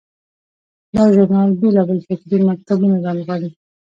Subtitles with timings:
[0.95, 3.49] دا ژورنال بیلابیل فکري مکتبونه رانغاړي.